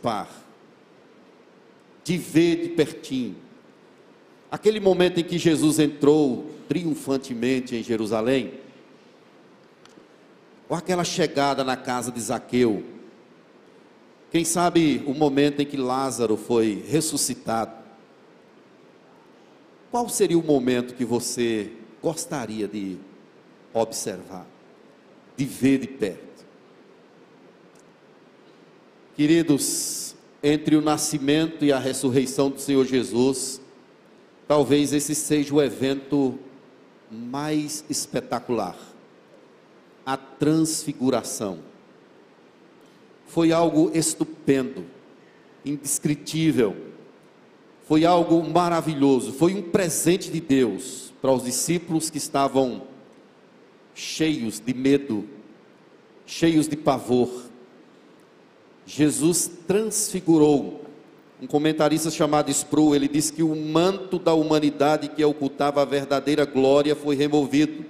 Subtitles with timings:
[0.00, 0.28] participar,
[2.02, 3.36] de ver de pertinho.
[4.50, 8.54] Aquele momento em que Jesus entrou triunfantemente em Jerusalém,
[10.68, 12.82] ou aquela chegada na casa de Zaqueu,
[14.30, 17.78] quem sabe o momento em que Lázaro foi ressuscitado,
[19.90, 22.96] qual seria o momento que você gostaria de
[23.72, 24.46] observar,
[25.36, 26.29] de ver de perto?
[29.16, 33.60] Queridos, entre o nascimento e a ressurreição do Senhor Jesus,
[34.48, 36.38] talvez esse seja o evento
[37.10, 38.76] mais espetacular
[40.04, 41.58] a transfiguração.
[43.26, 44.84] Foi algo estupendo,
[45.64, 46.76] indescritível,
[47.86, 52.82] foi algo maravilhoso, foi um presente de Deus para os discípulos que estavam
[53.94, 55.28] cheios de medo,
[56.26, 57.49] cheios de pavor
[58.92, 60.84] Jesus transfigurou.
[61.40, 66.44] Um comentarista chamado Sproul, ele diz que o manto da humanidade que ocultava a verdadeira
[66.44, 67.84] glória foi removido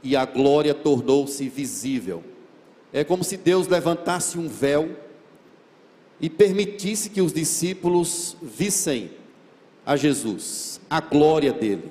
[0.00, 2.22] e a glória tornou-se visível.
[2.92, 4.96] É como se Deus levantasse um véu
[6.20, 9.10] e permitisse que os discípulos vissem
[9.84, 11.90] a Jesus, a glória dele.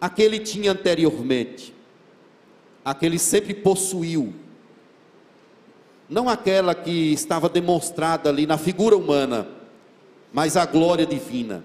[0.00, 1.72] Aquele tinha anteriormente,
[2.84, 4.34] aquele sempre possuiu,
[6.12, 9.48] não aquela que estava demonstrada ali na figura humana,
[10.30, 11.64] mas a glória divina.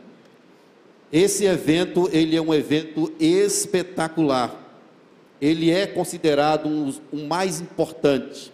[1.12, 4.56] Esse evento, ele é um evento espetacular.
[5.42, 8.54] Ele é considerado um, um mais importante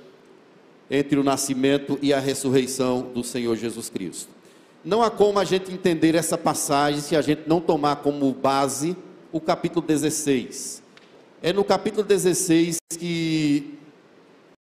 [0.90, 4.30] entre o nascimento e a ressurreição do Senhor Jesus Cristo.
[4.84, 8.98] Não há como a gente entender essa passagem se a gente não tomar como base
[9.32, 10.82] o capítulo 16.
[11.40, 13.78] É no capítulo 16 que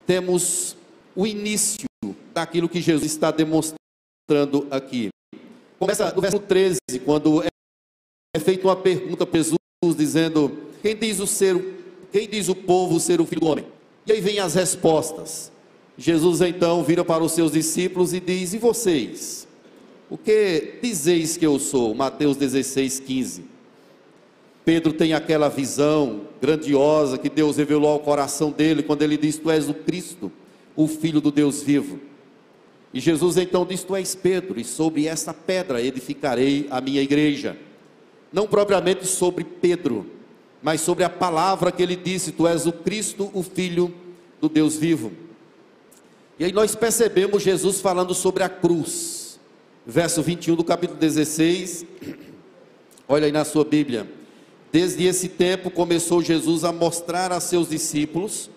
[0.05, 0.75] temos
[1.15, 1.87] o início
[2.33, 5.09] daquilo que Jesus está demonstrando aqui.
[5.79, 9.57] Começa no verso 13, quando é feita uma pergunta para Jesus,
[9.97, 11.55] dizendo: Quem diz o ser,
[12.11, 13.65] quem diz o povo ser o filho do homem?
[14.05, 15.51] E aí vem as respostas.
[15.97, 19.47] Jesus então vira para os seus discípulos e diz: E vocês?
[20.09, 21.95] O que dizeis que eu sou?
[21.95, 23.43] Mateus 16, 15.
[24.63, 29.49] Pedro tem aquela visão grandiosa que Deus revelou ao coração dele quando ele diz: Tu
[29.49, 30.31] és o Cristo
[30.75, 31.99] o Filho do Deus vivo.
[32.93, 37.57] E Jesus então diz: Tu és Pedro, e sobre essa pedra edificarei a minha igreja.
[38.31, 40.05] Não propriamente sobre Pedro,
[40.61, 43.93] mas sobre a palavra que ele disse: Tu és o Cristo, o Filho
[44.39, 45.11] do Deus vivo.
[46.39, 49.39] E aí nós percebemos Jesus falando sobre a cruz,
[49.85, 51.85] verso 21 do capítulo 16.
[53.07, 54.09] Olha aí na sua Bíblia.
[54.71, 58.49] Desde esse tempo começou Jesus a mostrar a seus discípulos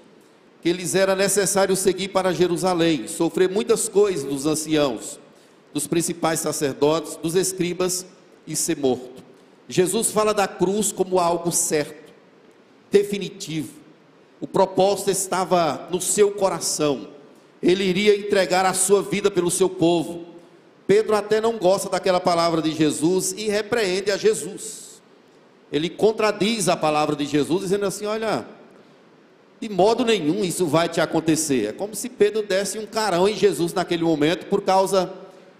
[0.60, 5.18] que lhes era necessário seguir para Jerusalém, sofrer muitas coisas dos anciãos,
[5.72, 8.04] dos principais sacerdotes, dos escribas
[8.46, 9.22] e ser morto.
[9.68, 12.12] Jesus fala da cruz como algo certo,
[12.90, 13.74] definitivo.
[14.40, 17.08] O propósito estava no seu coração.
[17.62, 20.24] Ele iria entregar a sua vida pelo seu povo.
[20.86, 25.02] Pedro até não gosta daquela palavra de Jesus e repreende a Jesus.
[25.70, 28.46] Ele contradiz a palavra de Jesus, dizendo assim: Olha,
[29.60, 31.68] de modo nenhum isso vai te acontecer.
[31.68, 35.12] É como se Pedro desse um carão em Jesus naquele momento por causa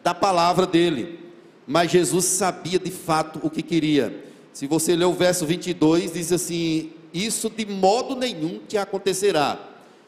[0.05, 1.19] da palavra dele.
[1.67, 4.25] Mas Jesus sabia de fato o que queria.
[4.53, 9.59] Se você ler o verso 22, diz assim: Isso de modo nenhum te acontecerá.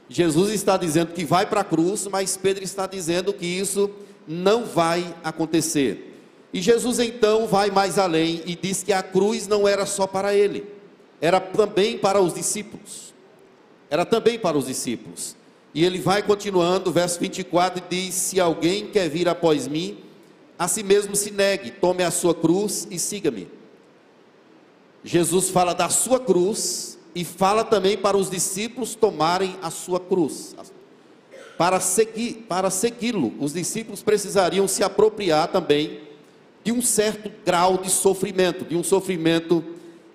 [0.09, 3.91] Jesus está dizendo que vai para a cruz, mas Pedro está dizendo que isso
[4.27, 6.17] não vai acontecer.
[6.53, 10.35] E Jesus então vai mais além e diz que a cruz não era só para
[10.35, 10.65] ele,
[11.21, 13.10] era também para os discípulos
[13.91, 15.37] era também para os discípulos.
[15.75, 19.99] E ele vai continuando, verso 24, e diz: Se alguém quer vir após mim,
[20.59, 23.49] a si mesmo se negue, tome a sua cruz e siga-me.
[25.03, 30.55] Jesus fala da sua cruz e fala também para os discípulos tomarem a sua cruz.
[31.57, 36.01] Para seguir, para segui-lo, os discípulos precisariam se apropriar também
[36.63, 39.65] de um certo grau de sofrimento, de um sofrimento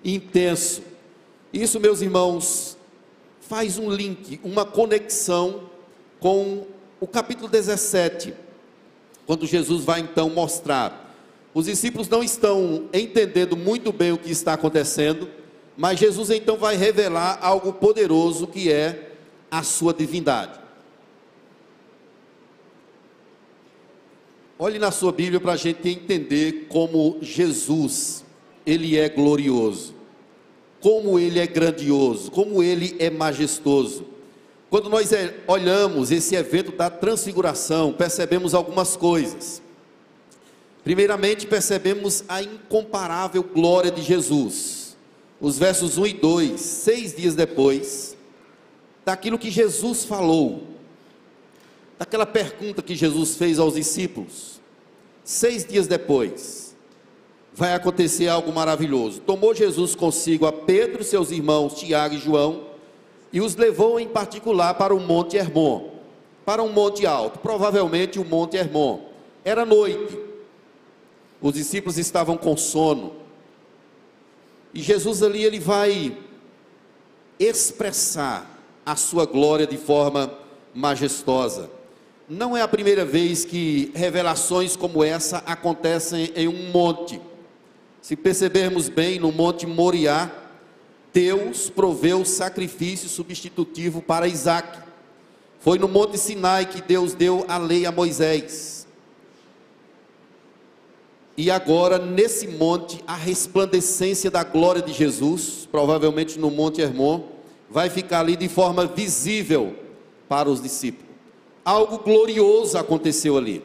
[0.04, 0.82] intenso.
[1.52, 2.75] Isso, meus irmãos,
[3.48, 5.70] faz um link, uma conexão
[6.18, 6.66] com
[7.00, 8.34] o capítulo 17,
[9.24, 11.14] quando Jesus vai então mostrar.
[11.54, 15.28] Os discípulos não estão entendendo muito bem o que está acontecendo,
[15.76, 19.12] mas Jesus então vai revelar algo poderoso que é
[19.50, 20.58] a sua divindade.
[24.58, 28.24] Olhe na sua Bíblia para a gente entender como Jesus,
[28.64, 29.95] ele é glorioso
[30.80, 34.06] como ele é grandioso, como ele é majestoso.
[34.68, 39.62] quando nós é, olhamos esse evento da transfiguração, percebemos algumas coisas.
[40.84, 44.96] Primeiramente, percebemos a incomparável glória de Jesus.
[45.40, 48.16] Os versos 1 e 2, seis dias depois,
[49.04, 50.66] daquilo que Jesus falou,
[51.98, 54.60] daquela pergunta que Jesus fez aos discípulos.
[55.24, 56.65] Seis dias depois,
[57.56, 59.20] vai acontecer algo maravilhoso.
[59.20, 62.66] Tomou Jesus consigo a Pedro, seus irmãos Tiago e João,
[63.32, 65.90] e os levou em particular para o Monte Hermon,
[66.44, 69.00] para um monte alto, provavelmente o Monte Hermon.
[69.42, 70.18] Era noite.
[71.40, 73.14] Os discípulos estavam com sono.
[74.72, 76.16] E Jesus ali ele vai
[77.38, 80.30] expressar a sua glória de forma
[80.74, 81.70] majestosa.
[82.28, 87.20] Não é a primeira vez que revelações como essa acontecem em um monte.
[88.06, 90.30] Se percebermos bem, no Monte Moriá,
[91.12, 94.78] Deus proveu sacrifício substitutivo para Isaac.
[95.58, 98.86] Foi no Monte Sinai que Deus deu a lei a Moisés.
[101.36, 107.24] E agora, nesse monte, a resplandecência da glória de Jesus, provavelmente no Monte Hermon,
[107.68, 109.74] vai ficar ali de forma visível
[110.28, 111.10] para os discípulos.
[111.64, 113.64] Algo glorioso aconteceu ali,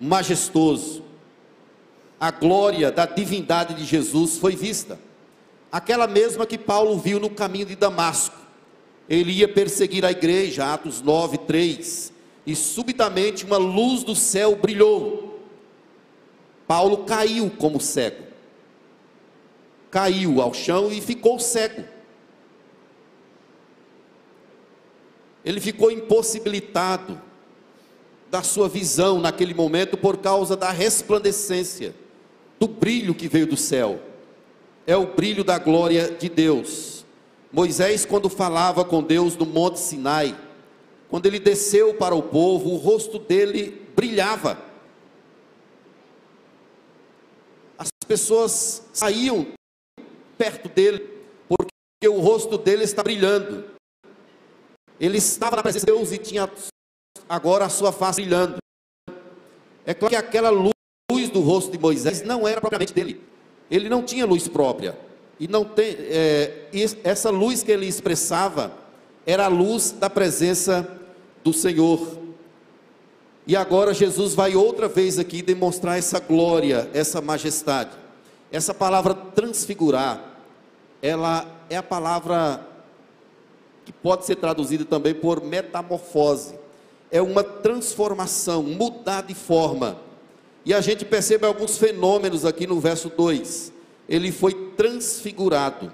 [0.00, 1.09] majestoso.
[2.20, 5.00] A glória da divindade de Jesus foi vista,
[5.72, 8.36] aquela mesma que Paulo viu no caminho de Damasco.
[9.08, 12.12] Ele ia perseguir a igreja, Atos 9, 3,
[12.46, 15.30] e subitamente uma luz do céu brilhou
[16.70, 18.22] Paulo caiu como cego.
[19.90, 21.82] Caiu ao chão e ficou cego.
[25.44, 27.20] Ele ficou impossibilitado
[28.30, 31.92] da sua visão naquele momento por causa da resplandecência,
[32.60, 34.00] do brilho que veio do céu.
[34.86, 37.04] É o brilho da glória de Deus.
[37.50, 40.38] Moisés, quando falava com Deus no Monte Sinai,
[41.08, 44.70] quando ele desceu para o povo, o rosto dele brilhava
[48.10, 49.52] pessoas saíam
[50.36, 50.98] perto dele,
[51.46, 53.70] porque o rosto dele está brilhando.
[54.98, 56.50] Ele estava na presença de Deus e tinha
[57.28, 58.56] agora a sua face brilhando.
[59.86, 60.74] É claro que aquela luz
[61.30, 63.20] do rosto de Moisés não era propriamente dele.
[63.70, 64.98] Ele não tinha luz própria.
[65.38, 66.68] E não tem é,
[67.02, 68.72] essa luz que ele expressava
[69.26, 70.86] era a luz da presença
[71.42, 72.18] do Senhor.
[73.46, 77.90] E agora Jesus vai outra vez aqui demonstrar essa glória, essa majestade.
[78.52, 80.22] Essa palavra transfigurar,
[81.00, 82.66] ela é a palavra
[83.84, 86.54] que pode ser traduzida também por metamorfose.
[87.10, 89.96] É uma transformação, mudar de forma.
[90.64, 93.72] E a gente percebe alguns fenômenos aqui no verso 2.
[94.08, 95.92] Ele foi transfigurado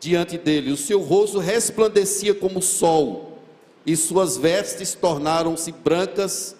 [0.00, 3.38] diante dele, o seu rosto resplandecia como o sol
[3.84, 6.54] e suas vestes tornaram-se brancas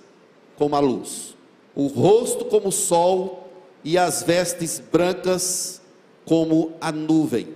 [0.56, 1.36] como a luz.
[1.74, 3.48] O rosto como o sol
[3.84, 5.80] e as vestes brancas
[6.24, 7.48] como a nuvem.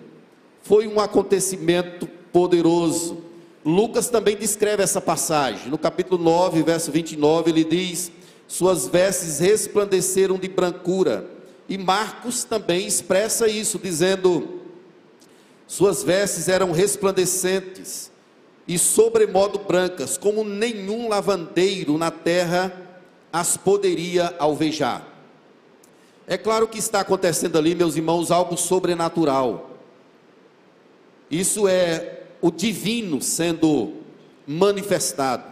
[0.62, 3.18] Foi um acontecimento poderoso.
[3.64, 5.68] Lucas também descreve essa passagem.
[5.68, 8.12] No capítulo 9, verso 29, ele diz:
[8.52, 11.26] Suas vestes resplandeceram de brancura.
[11.66, 14.60] E Marcos também expressa isso, dizendo:
[15.66, 18.12] Suas vestes eram resplandecentes
[18.68, 22.70] e sobremodo brancas, como nenhum lavandeiro na terra
[23.32, 25.08] as poderia alvejar.
[26.26, 29.78] É claro que está acontecendo ali, meus irmãos, algo sobrenatural.
[31.30, 33.94] Isso é o divino sendo
[34.46, 35.51] manifestado.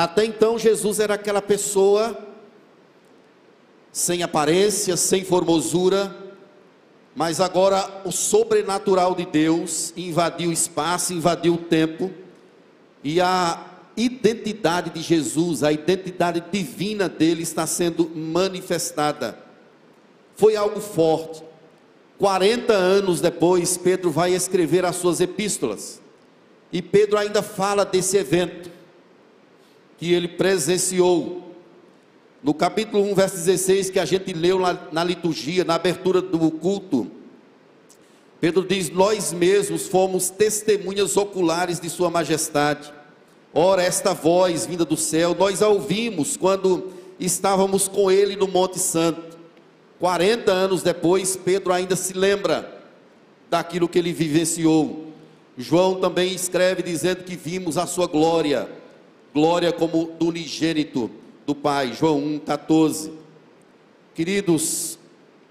[0.00, 2.16] Até então, Jesus era aquela pessoa
[3.92, 6.16] sem aparência, sem formosura,
[7.14, 12.10] mas agora o sobrenatural de Deus invadiu o espaço, invadiu o tempo,
[13.04, 13.62] e a
[13.94, 19.38] identidade de Jesus, a identidade divina dele está sendo manifestada.
[20.34, 21.42] Foi algo forte.
[22.16, 26.00] 40 anos depois, Pedro vai escrever as suas epístolas.
[26.72, 28.79] E Pedro ainda fala desse evento
[30.00, 31.42] que ele presenciou
[32.42, 36.50] no capítulo 1, verso 16, que a gente leu na, na liturgia, na abertura do
[36.50, 37.06] culto,
[38.40, 42.90] Pedro diz: Nós mesmos fomos testemunhas oculares de Sua Majestade.
[43.52, 48.78] Ora, esta voz vinda do céu, nós a ouvimos quando estávamos com Ele no Monte
[48.78, 49.38] Santo.
[49.98, 52.80] 40 anos depois, Pedro ainda se lembra
[53.50, 55.08] daquilo que ele vivenciou.
[55.58, 58.79] João também escreve dizendo que vimos a Sua glória,
[59.32, 61.10] glória como do unigênito
[61.46, 63.12] do Pai, João 1,14.
[64.14, 64.98] Queridos,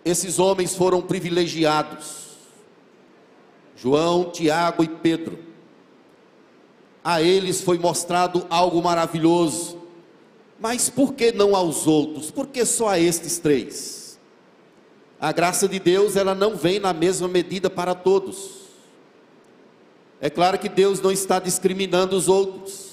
[0.04, 2.38] esses homens foram privilegiados,
[3.76, 5.40] João, Tiago e Pedro.
[7.04, 9.80] a eles foi mostrado algo maravilhoso.
[10.60, 12.30] Mas por que não aos outros?
[12.30, 14.20] Por que só a estes três?
[15.20, 18.60] A graça de Deus, ela não vem na mesma medida para todos.
[20.22, 22.89] É claro que Deus não está discriminando os outros,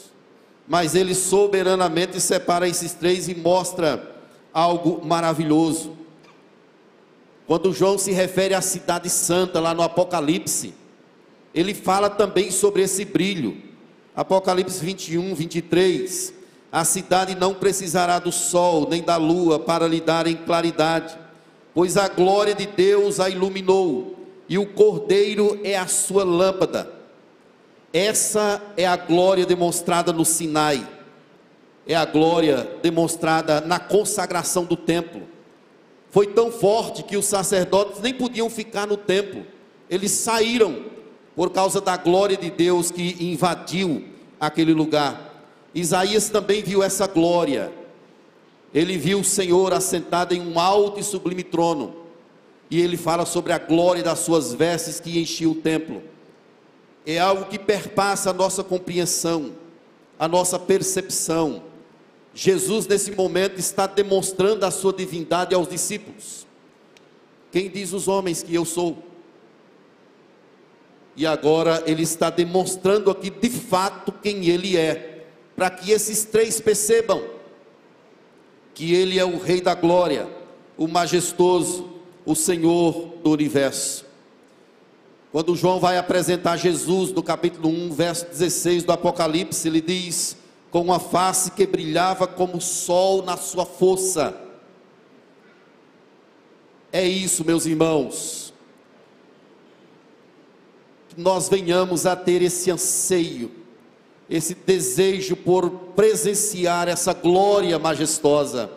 [0.66, 4.16] mas ele soberanamente separa esses três e mostra
[4.52, 5.96] algo maravilhoso.
[7.46, 10.74] Quando João se refere à cidade santa lá no Apocalipse,
[11.54, 13.56] ele fala também sobre esse brilho.
[14.14, 16.34] Apocalipse 21, 23.
[16.72, 21.16] A cidade não precisará do sol nem da lua para lhe darem claridade,
[21.72, 24.16] pois a glória de Deus a iluminou,
[24.48, 26.95] e o cordeiro é a sua lâmpada.
[27.92, 30.86] Essa é a glória demonstrada no Sinai,
[31.86, 35.22] é a glória demonstrada na consagração do templo.
[36.10, 39.46] Foi tão forte que os sacerdotes nem podiam ficar no templo,
[39.88, 40.84] eles saíram
[41.34, 44.04] por causa da glória de Deus que invadiu
[44.40, 45.46] aquele lugar.
[45.74, 47.70] Isaías também viu essa glória.
[48.74, 51.94] Ele viu o Senhor assentado em um alto e sublime trono.
[52.70, 56.02] E ele fala sobre a glória das suas vestes que enchiam o templo
[57.06, 59.52] é algo que perpassa a nossa compreensão,
[60.18, 61.62] a nossa percepção.
[62.34, 66.44] Jesus, nesse momento, está demonstrando a sua divindade aos discípulos.
[67.52, 68.98] Quem diz os homens que eu sou?
[71.16, 76.60] E agora ele está demonstrando aqui de fato quem ele é, para que esses três
[76.60, 77.22] percebam
[78.74, 80.28] que ele é o Rei da Glória,
[80.76, 81.88] o majestoso,
[82.26, 84.05] o Senhor do universo.
[85.36, 90.34] Quando João vai apresentar Jesus no capítulo 1, verso 16 do Apocalipse, ele diz:
[90.70, 94.34] com uma face que brilhava como o sol na sua força.
[96.90, 98.54] É isso, meus irmãos.
[101.10, 103.50] Que nós venhamos a ter esse anseio,
[104.30, 108.70] esse desejo por presenciar essa glória majestosa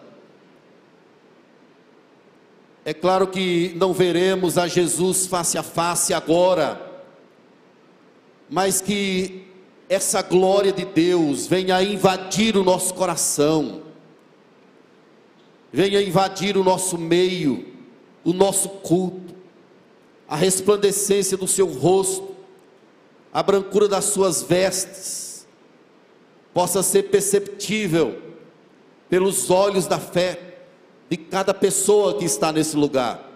[2.90, 7.04] é claro que não veremos a Jesus face a face agora,
[8.50, 9.46] mas que
[9.88, 13.84] essa glória de Deus venha invadir o nosso coração,
[15.72, 17.76] venha invadir o nosso meio,
[18.24, 19.36] o nosso culto,
[20.28, 22.36] a resplandecência do seu rosto,
[23.32, 25.48] a brancura das suas vestes,
[26.56, 28.20] possa ser perceptível
[29.08, 30.49] pelos olhos da fé
[31.10, 33.28] de cada pessoa que está nesse lugar.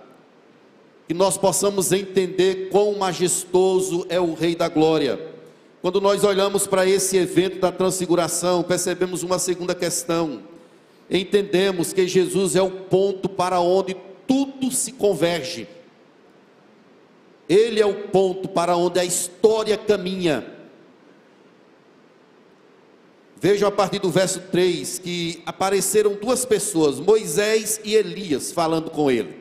[1.07, 5.33] Que nós possamos entender quão majestoso é o Rei da Glória.
[5.81, 10.43] Quando nós olhamos para esse evento da transfiguração, percebemos uma segunda questão.
[11.09, 15.67] Entendemos que Jesus é o ponto para onde tudo se converge.
[17.49, 20.45] Ele é o ponto para onde a história caminha.
[23.43, 29.11] Vejam a partir do verso 3 que apareceram duas pessoas, Moisés e Elias, falando com
[29.11, 29.35] ele.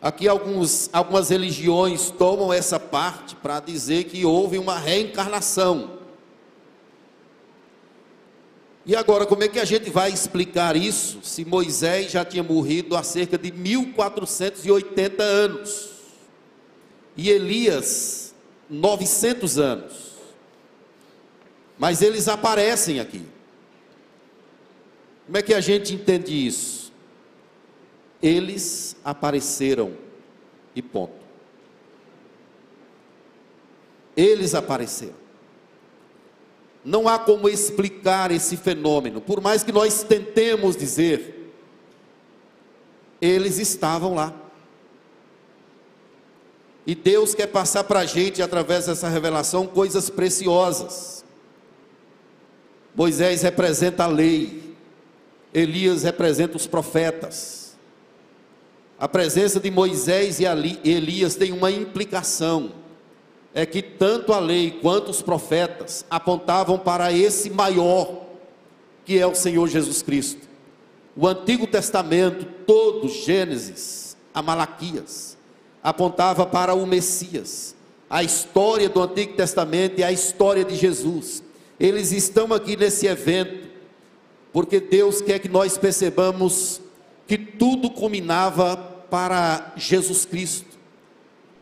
[0.00, 5.98] Aqui alguns, algumas religiões tomam essa parte para dizer que houve uma reencarnação.
[8.86, 12.96] E agora, como é que a gente vai explicar isso se Moisés já tinha morrido
[12.96, 15.90] há cerca de 1480 anos
[17.14, 18.34] e Elias
[18.70, 20.09] 900 anos?
[21.80, 23.24] Mas eles aparecem aqui.
[25.24, 26.92] Como é que a gente entende isso?
[28.22, 29.94] Eles apareceram
[30.76, 31.14] e ponto.
[34.14, 35.14] Eles apareceram.
[36.84, 41.50] Não há como explicar esse fenômeno, por mais que nós tentemos dizer,
[43.22, 44.34] eles estavam lá.
[46.86, 51.24] E Deus quer passar para a gente, através dessa revelação, coisas preciosas.
[53.00, 54.74] Moisés representa a lei,
[55.54, 57.74] Elias representa os profetas.
[58.98, 60.44] A presença de Moisés e
[60.84, 62.72] Elias tem uma implicação:
[63.54, 68.26] é que tanto a lei quanto os profetas apontavam para esse maior,
[69.06, 70.46] que é o Senhor Jesus Cristo.
[71.16, 75.38] O Antigo Testamento, todo Gênesis a Malaquias,
[75.82, 77.74] apontava para o Messias.
[78.10, 81.48] A história do Antigo Testamento é a história de Jesus
[81.80, 83.70] eles estão aqui nesse evento,
[84.52, 86.78] porque Deus quer que nós percebamos
[87.26, 90.78] que tudo culminava para Jesus Cristo,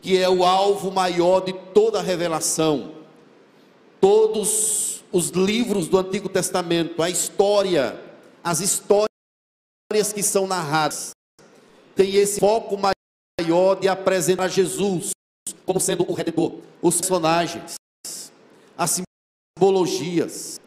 [0.01, 2.95] que é o alvo maior de toda a revelação.
[4.01, 7.99] Todos os livros do Antigo Testamento, a história,
[8.43, 9.07] as histórias
[10.13, 11.11] que são narradas,
[11.95, 15.11] tem esse foco maior de apresentar Jesus
[15.65, 17.79] como sendo o redentor, os personagens
[18.79, 19.01] as
[19.59, 20.59] simbologias,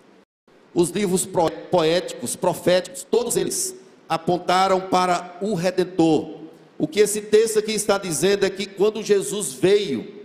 [0.74, 1.26] os livros
[1.70, 3.74] poéticos, proféticos, todos eles
[4.06, 6.42] apontaram para o Redentor.
[6.78, 10.22] O que esse texto aqui está dizendo é que quando Jesus veio,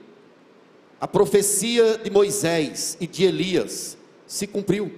[1.00, 4.92] a profecia de Moisés e de Elias se cumpriu.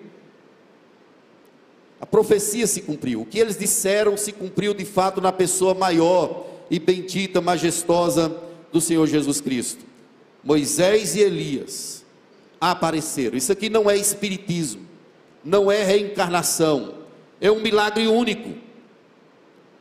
[2.02, 3.22] A profecia se cumpriu.
[3.22, 8.36] O que eles disseram se cumpriu de fato na pessoa maior e bendita, majestosa
[8.72, 9.84] do Senhor Jesus Cristo.
[10.44, 11.99] Moisés e Elias
[12.60, 13.38] apareceram.
[13.38, 14.82] Isso aqui não é espiritismo,
[15.44, 16.96] não é reencarnação,
[17.40, 18.54] é um milagre único,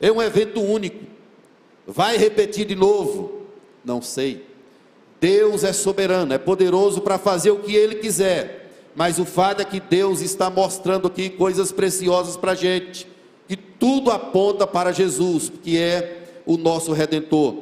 [0.01, 1.05] é um evento único.
[1.87, 3.47] Vai repetir de novo?
[3.85, 4.47] Não sei.
[5.21, 9.65] Deus é soberano, é poderoso para fazer o que Ele quiser, mas o fato é
[9.65, 13.07] que Deus está mostrando aqui coisas preciosas para a gente,
[13.49, 17.55] que tudo aponta para Jesus, que é o nosso redentor.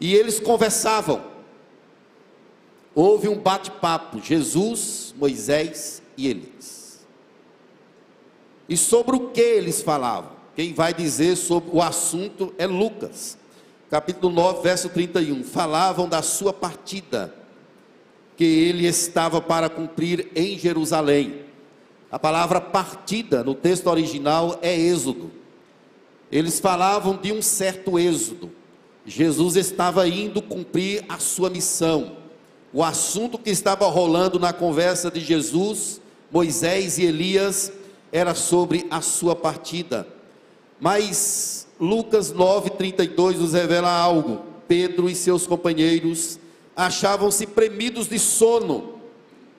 [0.00, 1.20] E eles conversavam,
[2.94, 7.06] houve um bate-papo, Jesus, Moisés e Elias.
[8.68, 10.32] E sobre o que eles falavam?
[10.54, 13.36] Quem vai dizer sobre o assunto é Lucas
[13.94, 17.32] capítulo 9, verso 31, falavam da sua partida,
[18.36, 21.42] que ele estava para cumprir em Jerusalém.
[22.10, 25.30] A palavra partida no texto original é êxodo.
[26.28, 28.50] Eles falavam de um certo êxodo.
[29.06, 32.16] Jesus estava indo cumprir a sua missão.
[32.76, 37.72] O assunto que estava rolando na conversa de Jesus, Moisés e Elias
[38.10, 40.04] era sobre a sua partida.
[40.80, 44.40] Mas Lucas 9:32 nos revela algo.
[44.66, 46.40] Pedro e seus companheiros
[46.74, 48.98] achavam-se premidos de sono,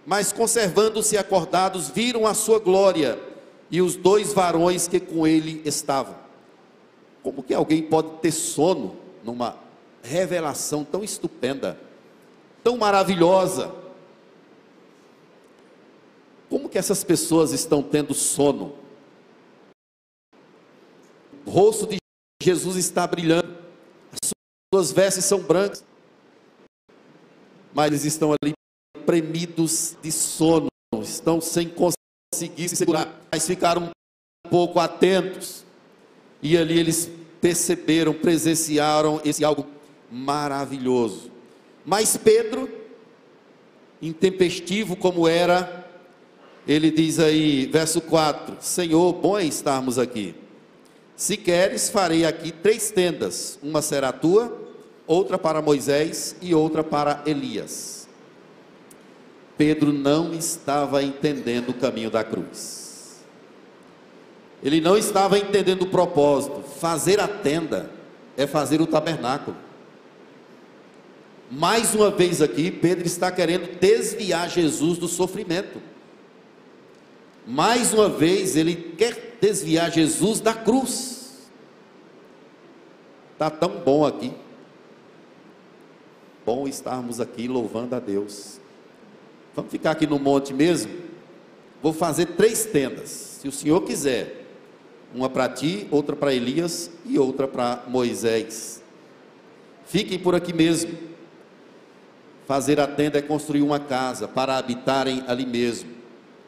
[0.05, 3.17] mas conservando-se acordados, viram a sua glória
[3.71, 6.15] e os dois varões que com ele estavam.
[7.23, 9.55] Como que alguém pode ter sono numa
[10.03, 11.79] revelação tão estupenda,
[12.65, 13.71] tão maravilhosa?
[16.49, 18.73] Como que essas pessoas estão tendo sono?
[21.45, 21.97] O rosto de
[22.41, 23.55] Jesus está brilhando,
[24.11, 24.31] as
[24.73, 25.83] suas vestes são brancas,
[27.71, 28.53] mas eles estão ali
[29.05, 30.67] premidos de sono,
[31.03, 33.91] estão sem conseguir se segurar, mas ficaram
[34.43, 35.63] um pouco atentos,
[36.41, 39.67] e ali eles perceberam, presenciaram esse algo
[40.11, 41.34] maravilhoso.
[41.85, 42.67] Mas Pedro,
[44.01, 45.85] intempestivo como era,
[46.67, 50.35] ele diz aí, verso 4: Senhor, bom é estarmos aqui.
[51.15, 54.57] Se queres, farei aqui três tendas: uma será tua,
[55.05, 58.07] outra para Moisés e outra para Elias.
[59.57, 63.23] Pedro não estava entendendo o caminho da cruz.
[64.61, 66.63] Ele não estava entendendo o propósito.
[66.79, 67.89] Fazer a tenda
[68.35, 69.55] é fazer o tabernáculo.
[71.51, 75.81] Mais uma vez aqui, Pedro está querendo desviar Jesus do sofrimento.
[77.45, 81.49] Mais uma vez, ele quer desviar Jesus da cruz.
[83.33, 84.33] Está tão bom aqui.
[86.45, 88.59] Bom estarmos aqui louvando a Deus.
[89.55, 90.91] Vamos ficar aqui no monte mesmo?
[91.81, 94.43] Vou fazer três tendas, se o Senhor quiser.
[95.13, 98.83] Uma para ti, outra para Elias e outra para Moisés.
[99.85, 101.14] Fiquem por aqui mesmo.
[102.47, 105.95] Fazer a tenda é construir uma casa para habitarem ali mesmo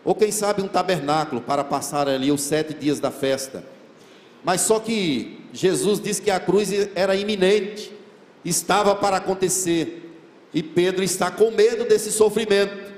[0.08, 3.62] ou quem sabe um tabernáculo para passar ali os sete dias da festa.
[4.42, 7.92] Mas só que Jesus disse que a cruz era iminente,
[8.46, 10.10] estava para acontecer,
[10.54, 12.94] e Pedro está com medo desse sofrimento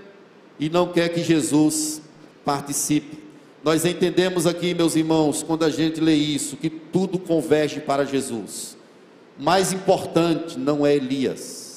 [0.59, 1.99] e não quer que Jesus
[2.45, 3.17] participe.
[3.63, 8.77] Nós entendemos aqui, meus irmãos, quando a gente lê isso, que tudo converge para Jesus.
[9.35, 11.68] Mais importante não é Elias,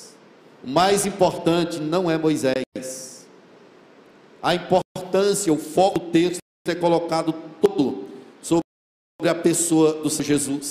[0.63, 3.27] o mais importante não é Moisés.
[4.43, 8.09] A importância o foco do texto é colocado todo
[8.41, 8.65] sobre
[9.29, 10.71] a pessoa do Senhor Jesus.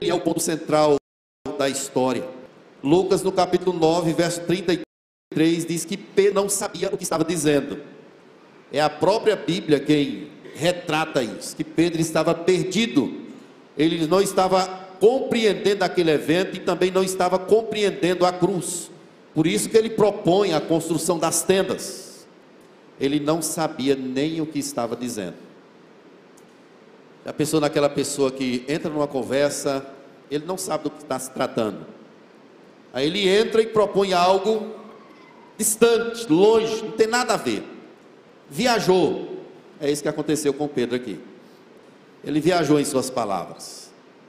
[0.00, 0.96] Ele é o ponto central
[1.58, 2.26] da história.
[2.82, 7.80] Lucas, no capítulo 9, verso 33, diz que Pedro não sabia o que estava dizendo.
[8.72, 13.26] É a própria Bíblia quem retrata isso, que Pedro estava perdido.
[13.76, 18.90] Ele não estava compreendendo aquele evento e também não estava compreendendo a cruz.
[19.34, 22.08] Por isso que ele propõe a construção das tendas
[23.00, 25.36] ele não sabia nem o que estava dizendo.
[27.24, 29.86] A pessoa naquela pessoa que entra numa conversa,
[30.30, 31.86] ele não sabe do que está se tratando.
[32.92, 34.74] Aí ele entra e propõe algo
[35.56, 37.62] distante, longe, não tem nada a ver.
[38.48, 39.36] Viajou.
[39.80, 41.20] É isso que aconteceu com Pedro aqui.
[42.24, 43.87] Ele viajou em suas palavras,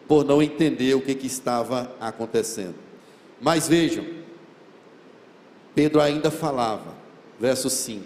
[0.09, 2.73] por não entender o que, que estava acontecendo.
[3.39, 4.03] Mas vejam,
[5.75, 6.95] Pedro ainda falava,
[7.39, 8.03] verso 5.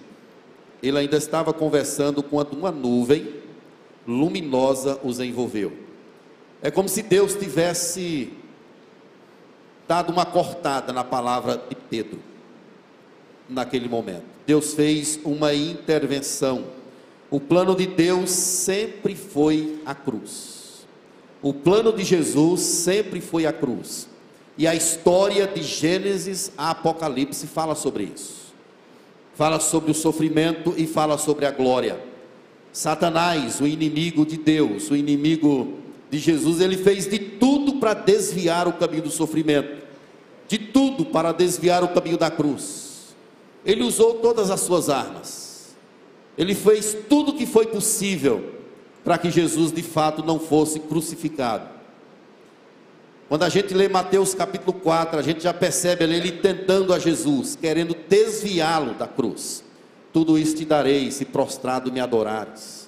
[0.83, 3.41] Ele ainda estava conversando quando uma nuvem
[4.05, 5.71] luminosa os envolveu.
[6.61, 8.33] É como se Deus tivesse
[9.87, 12.19] dado uma cortada na palavra de Pedro
[13.47, 14.25] naquele momento.
[14.45, 16.65] Deus fez uma intervenção.
[17.31, 20.62] O plano de Deus sempre foi a cruz.
[21.43, 24.07] O plano de Jesus sempre foi a cruz.
[24.57, 28.53] E a história de Gênesis a Apocalipse fala sobre isso.
[29.35, 31.99] Fala sobre o sofrimento e fala sobre a glória.
[32.71, 35.73] Satanás, o inimigo de Deus, o inimigo
[36.09, 39.83] de Jesus, ele fez de tudo para desviar o caminho do sofrimento,
[40.47, 43.15] de tudo para desviar o caminho da cruz.
[43.65, 45.75] Ele usou todas as suas armas,
[46.37, 48.62] ele fez tudo o que foi possível
[49.03, 51.67] para que Jesus de fato não fosse crucificado.
[53.27, 57.57] Quando a gente lê Mateus capítulo 4, a gente já percebe ele tentando a Jesus,
[57.59, 59.63] querendo desviá-lo da cruz.
[60.11, 62.87] Tudo isso te darei se prostrado me adorares.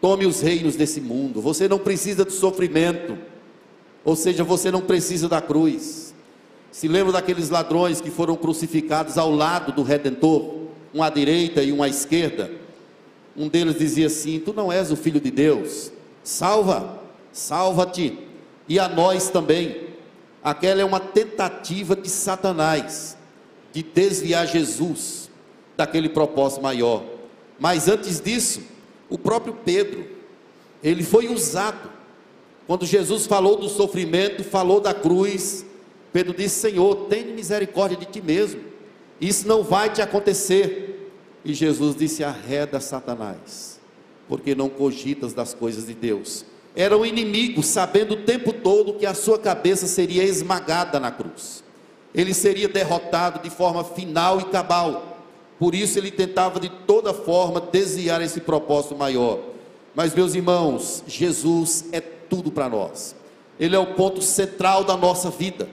[0.00, 1.40] Tome os reinos desse mundo.
[1.40, 3.18] Você não precisa de sofrimento.
[4.04, 6.14] Ou seja, você não precisa da cruz.
[6.70, 11.72] Se lembra daqueles ladrões que foram crucificados ao lado do redentor, um à direita e
[11.72, 12.61] um à esquerda?
[13.36, 15.92] Um deles dizia assim: Tu não és o filho de Deus.
[16.22, 17.00] Salva,
[17.32, 18.18] salva-te
[18.68, 19.88] e a nós também.
[20.42, 23.16] Aquela é uma tentativa de Satanás
[23.72, 25.30] de desviar Jesus
[25.76, 27.04] daquele propósito maior.
[27.58, 28.62] Mas antes disso,
[29.08, 30.04] o próprio Pedro,
[30.82, 31.90] ele foi usado.
[32.66, 35.64] Quando Jesus falou do sofrimento, falou da cruz,
[36.12, 38.60] Pedro disse: Senhor, tem misericórdia de ti mesmo,
[39.20, 40.91] isso não vai te acontecer.
[41.44, 43.80] E Jesus disse: Arreda Satanás,
[44.28, 46.44] porque não cogitas das coisas de Deus.
[46.74, 51.62] Era um inimigo, sabendo o tempo todo que a sua cabeça seria esmagada na cruz,
[52.14, 55.18] ele seria derrotado de forma final e cabal.
[55.58, 59.38] Por isso ele tentava de toda forma desviar esse propósito maior.
[59.94, 63.14] Mas, meus irmãos, Jesus é tudo para nós.
[63.60, 65.68] Ele é o ponto central da nossa vida.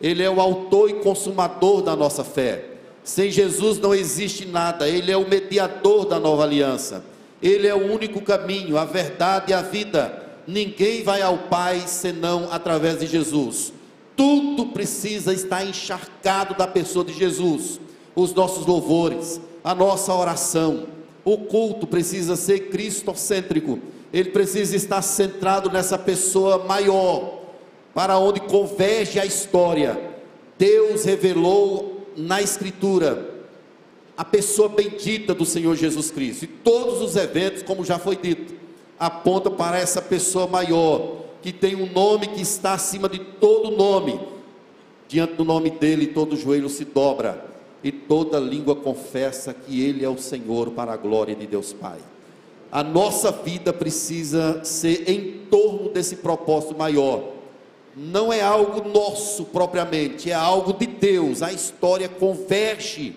[0.00, 2.69] Ele é o autor e consumador da nossa fé.
[3.02, 4.88] Sem Jesus não existe nada.
[4.88, 7.04] Ele é o mediador da nova aliança.
[7.42, 10.22] Ele é o único caminho, a verdade e a vida.
[10.46, 13.72] Ninguém vai ao Pai senão através de Jesus.
[14.16, 17.80] Tudo precisa estar encharcado da pessoa de Jesus
[18.14, 20.86] os nossos louvores, a nossa oração.
[21.24, 23.78] O culto precisa ser cristocêntrico,
[24.12, 27.40] ele precisa estar centrado nessa pessoa maior,
[27.94, 29.98] para onde converge a história.
[30.58, 33.40] Deus revelou na Escritura
[34.16, 38.52] a pessoa bendita do Senhor Jesus Cristo, e todos os eventos, como já foi dito,
[38.98, 44.20] apontam para essa pessoa maior, que tem um nome que está acima de todo nome.
[45.08, 47.46] Diante do nome dele, todo joelho se dobra
[47.82, 51.98] e toda língua confessa que Ele é o Senhor para a glória de Deus Pai.
[52.70, 57.39] A nossa vida precisa ser em torno desse propósito maior.
[58.02, 61.42] Não é algo nosso propriamente, é algo de Deus.
[61.42, 63.14] A história converge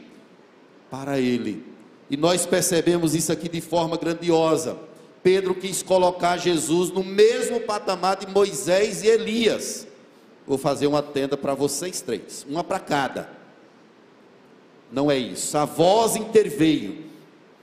[0.91, 1.63] para Ele.
[2.09, 4.77] E nós percebemos isso aqui de forma grandiosa.
[5.23, 9.87] Pedro quis colocar Jesus no mesmo patamar de Moisés e Elias.
[10.45, 13.29] Vou fazer uma tenda para vocês três, uma para cada.
[14.91, 15.57] Não é isso.
[15.57, 17.05] A voz interveio.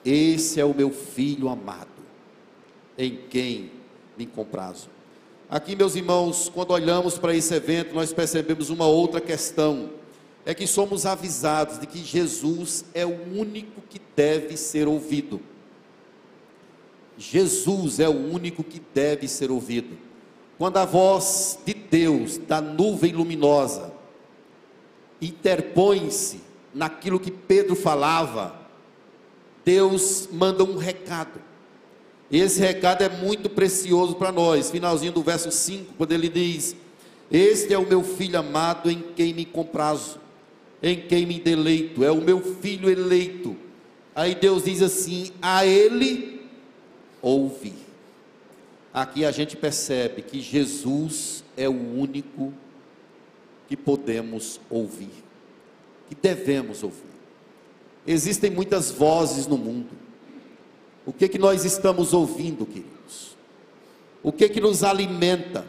[0.02, 1.90] Esse é o meu filho amado,
[2.96, 3.70] em quem
[4.16, 4.88] me comprazo.
[5.50, 9.90] Aqui, meus irmãos, quando olhamos para esse evento, nós percebemos uma outra questão.
[10.46, 15.40] É que somos avisados de que Jesus é o único que deve ser ouvido.
[17.18, 19.98] Jesus é o único que deve ser ouvido.
[20.56, 23.92] Quando a voz de Deus, da nuvem luminosa,
[25.20, 28.54] interpõe-se naquilo que Pedro falava,
[29.64, 31.49] Deus manda um recado.
[32.30, 34.70] E esse recado é muito precioso para nós.
[34.70, 36.76] Finalzinho do verso 5, quando ele diz:
[37.30, 40.20] Este é o meu filho amado em quem me comprazo,
[40.82, 43.56] em quem me deleito, é o meu filho eleito.
[44.14, 46.42] Aí Deus diz assim: A ele
[47.20, 47.74] ouve.
[48.92, 52.52] Aqui a gente percebe que Jesus é o único
[53.68, 55.30] que podemos ouvir
[56.10, 57.04] que devemos ouvir.
[58.04, 59.90] Existem muitas vozes no mundo.
[61.10, 63.36] O que que nós estamos ouvindo, queridos?
[64.22, 65.66] O que que nos alimenta?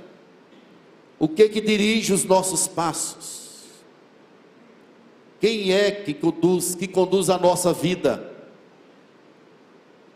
[1.18, 3.64] O que que dirige os nossos passos?
[5.40, 8.32] Quem é que conduz, que conduz a nossa vida?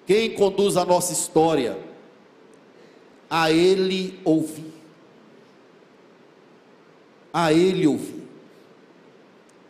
[0.06, 1.76] Quem conduz a nossa história?
[3.28, 4.74] A Ele ouvir.
[7.34, 8.28] A Ele ouvir.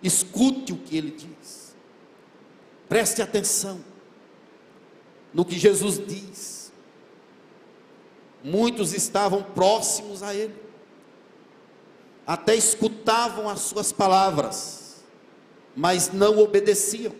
[0.03, 1.73] Escute o que ele diz.
[2.89, 3.94] Preste atenção
[5.35, 6.71] no que Jesus diz.
[8.41, 10.55] Muitos estavam próximos a Ele,
[12.25, 15.03] até escutavam as Suas palavras,
[15.75, 17.13] mas não obedeciam.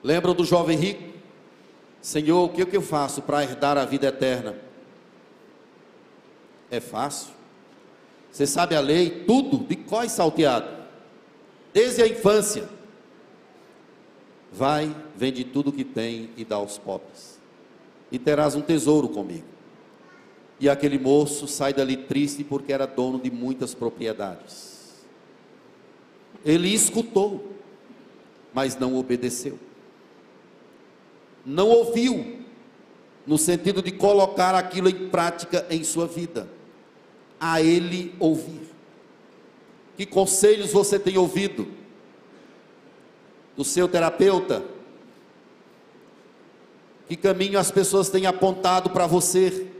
[0.00, 1.12] Lembram do jovem rico?
[2.00, 4.56] Senhor, o que, é que eu faço para herdar a vida eterna?
[6.70, 7.32] É fácil.
[8.30, 10.68] Você sabe a lei, tudo, de có salteado,
[11.72, 12.81] desde a infância.
[14.52, 17.38] Vai, vende tudo que tem e dá aos pobres,
[18.10, 19.46] e terás um tesouro comigo.
[20.60, 25.02] E aquele moço sai dali triste porque era dono de muitas propriedades.
[26.44, 27.52] Ele escutou,
[28.52, 29.58] mas não obedeceu
[31.44, 32.40] não ouviu,
[33.26, 36.48] no sentido de colocar aquilo em prática em sua vida,
[37.38, 38.62] a ele ouvir.
[39.96, 41.68] Que conselhos você tem ouvido
[43.56, 44.62] do seu terapeuta?
[47.08, 49.70] Que caminho as pessoas têm apontado para você?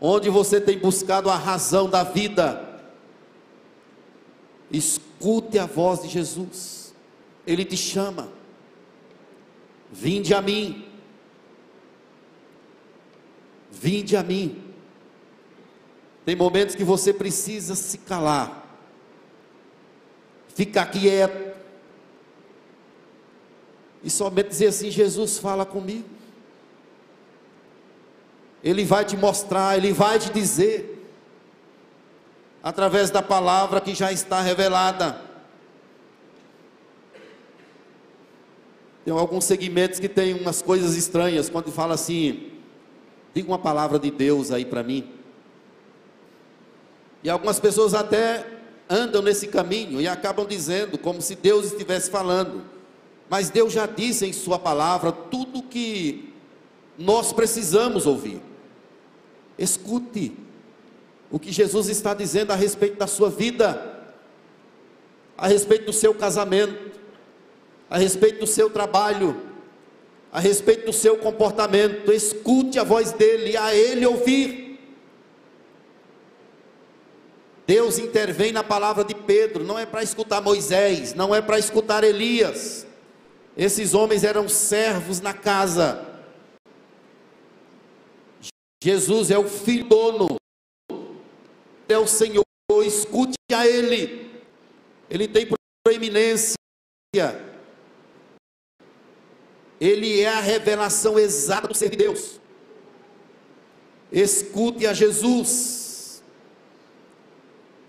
[0.00, 2.62] Onde você tem buscado a razão da vida?
[4.70, 6.94] Escute a voz de Jesus,
[7.46, 8.28] Ele te chama.
[9.90, 10.84] Vinde a mim.
[13.70, 14.62] Vinde a mim.
[16.24, 18.66] Tem momentos que você precisa se calar,
[20.54, 21.45] ficar quieto,
[24.02, 26.08] e somente dizer assim: Jesus, fala comigo.
[28.62, 31.06] Ele vai te mostrar, ele vai te dizer,
[32.62, 35.20] através da palavra que já está revelada.
[39.04, 42.50] Tem alguns segmentos que tem umas coisas estranhas, quando fala assim,
[43.32, 45.12] diga uma palavra de Deus aí para mim.
[47.22, 48.44] E algumas pessoas até
[48.90, 52.75] andam nesse caminho e acabam dizendo como se Deus estivesse falando.
[53.28, 56.32] Mas Deus já disse em Sua palavra tudo que
[56.98, 58.40] nós precisamos ouvir.
[59.58, 60.32] Escute
[61.30, 64.04] o que Jesus está dizendo a respeito da sua vida,
[65.36, 66.98] a respeito do seu casamento,
[67.90, 69.42] a respeito do seu trabalho,
[70.32, 72.12] a respeito do seu comportamento.
[72.12, 74.78] Escute a voz dele, a ele ouvir.
[77.66, 82.04] Deus intervém na palavra de Pedro, não é para escutar Moisés, não é para escutar
[82.04, 82.85] Elias.
[83.56, 86.04] Esses homens eram servos na casa.
[88.82, 90.36] Jesus é o filho dono,
[91.88, 92.44] é o Senhor,
[92.84, 94.30] escute a Ele,
[95.08, 95.48] Ele tem
[95.82, 96.56] proeminência,
[99.80, 102.40] ele é a revelação exata do ser de Deus.
[104.10, 106.22] Escute a Jesus,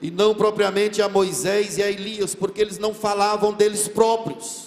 [0.01, 4.66] e não propriamente a Moisés e a Elias, porque eles não falavam deles próprios,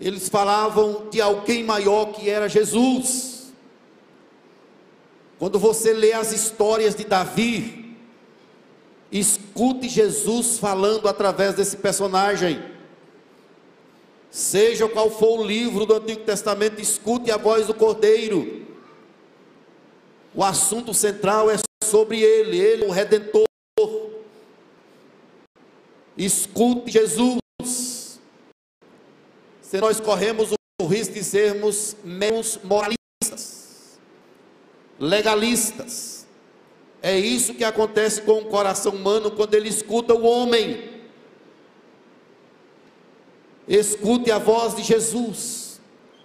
[0.00, 3.52] eles falavam de alguém maior que era Jesus.
[5.38, 7.96] Quando você lê as histórias de Davi,
[9.10, 12.62] escute Jesus falando através desse personagem.
[14.30, 18.66] Seja qual for o livro do Antigo Testamento, escute a voz do Cordeiro.
[20.34, 23.44] O assunto central é sobre ele, ele é o redentor.
[26.16, 27.43] Escute Jesus.
[29.74, 33.98] Se nós corremos o risco de sermos menos moralistas,
[35.00, 36.28] legalistas.
[37.02, 40.92] É isso que acontece com o coração humano quando ele escuta o homem.
[43.66, 45.80] Escute a voz de Jesus.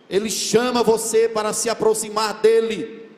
[0.07, 3.09] Ele chama você para se aproximar dele,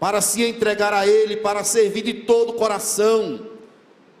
[0.00, 3.46] para se entregar a ele, para servir de todo o coração.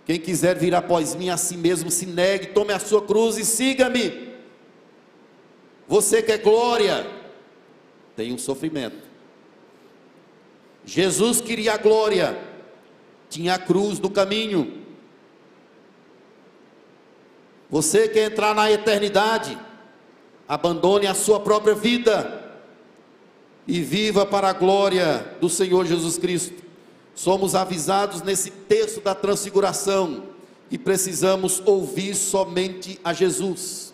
[0.04, 3.44] Quem quiser vir após mim, a si mesmo se negue, tome a sua cruz e
[3.44, 4.25] siga-me.
[5.88, 7.06] Você quer glória?
[8.16, 9.06] Tem um sofrimento.
[10.84, 12.38] Jesus queria a glória,
[13.28, 14.84] tinha a cruz no caminho.
[17.68, 19.58] Você quer entrar na eternidade?
[20.48, 22.44] Abandone a sua própria vida
[23.66, 26.62] e viva para a glória do Senhor Jesus Cristo.
[27.14, 30.22] Somos avisados nesse texto da transfiguração
[30.70, 33.85] que precisamos ouvir somente a Jesus.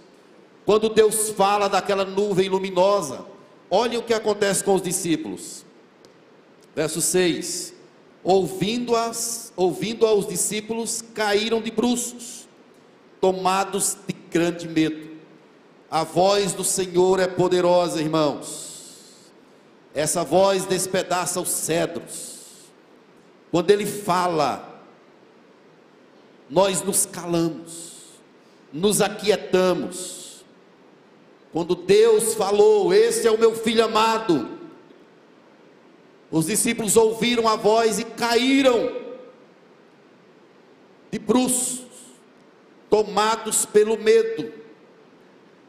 [0.64, 3.24] Quando Deus fala daquela nuvem luminosa,
[3.70, 5.64] olhe o que acontece com os discípulos.
[6.74, 7.74] Verso 6:
[8.22, 12.42] Ouvindo-as, ouvindo aos discípulos, caíram de bruços
[13.20, 15.12] tomados de grande medo.
[15.88, 18.72] A voz do Senhor é poderosa, irmãos.
[19.94, 22.32] Essa voz despedaça os cedros.
[23.50, 24.82] Quando ele fala,
[26.48, 27.92] nós nos calamos,
[28.72, 30.21] nos aquietamos.
[31.52, 34.58] Quando Deus falou: Este é o meu filho amado,
[36.30, 39.02] os discípulos ouviram a voz e caíram
[41.10, 41.84] de bruços,
[42.88, 44.50] tomados pelo medo.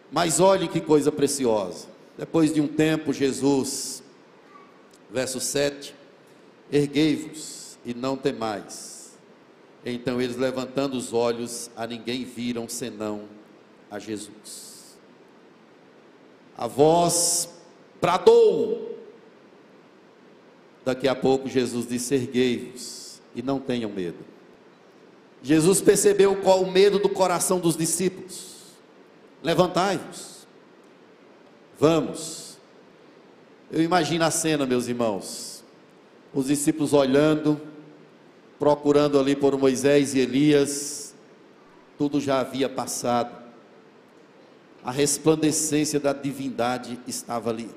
[0.10, 1.88] Mas olhe que coisa preciosa.
[2.18, 4.02] Depois de um tempo, Jesus,
[5.12, 5.94] verso 7,
[6.72, 9.12] erguei-vos e não temais.
[9.86, 13.28] Então eles, levantando os olhos, a ninguém viram senão
[13.92, 14.73] a Jesus.
[16.58, 17.50] A voz
[18.02, 18.98] bradou.
[20.86, 24.34] Daqui a pouco Jesus disse: Erguei-vos e não tenham medo.
[25.42, 28.54] Jesus percebeu qual o medo do coração dos discípulos.
[29.44, 30.48] Levantai-vos,
[31.78, 32.58] vamos.
[33.70, 35.64] Eu imagino a cena, meus irmãos.
[36.34, 37.60] Os discípulos olhando,
[38.58, 41.14] procurando ali por Moisés e Elias.
[41.98, 43.43] Tudo já havia passado.
[44.84, 47.70] A resplandecência da divindade estava ali.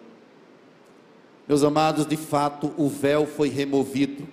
[1.46, 4.26] Meus amados, de fato, o véu foi removido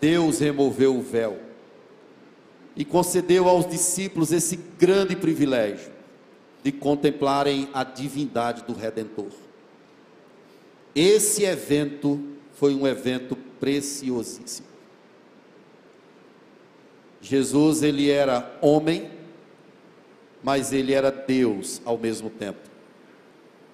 [0.00, 1.38] Deus removeu o véu
[2.74, 5.92] e concedeu aos discípulos esse grande privilégio
[6.62, 9.30] de contemplarem a divindade do Redentor.
[10.94, 12.18] Esse evento
[12.54, 14.68] foi um evento preciosíssimo.
[17.20, 19.10] Jesus, ele era homem,
[20.42, 22.58] mas ele era Deus ao mesmo tempo.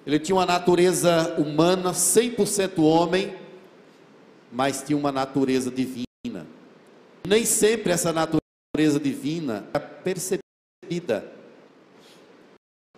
[0.05, 3.35] Ele tinha uma natureza humana, 100% homem,
[4.51, 6.07] mas tinha uma natureza divina
[7.27, 11.29] nem sempre essa natureza divina é percebida.